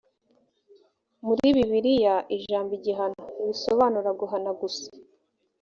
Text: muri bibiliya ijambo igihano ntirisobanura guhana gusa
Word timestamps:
muri 1.25 1.45
bibiliya 1.55 2.15
ijambo 2.35 2.71
igihano 2.79 3.23
ntirisobanura 3.35 4.09
guhana 4.19 4.51
gusa 4.61 4.87